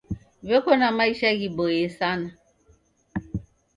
[0.47, 2.29] W'eko na maisha ghiboie sana.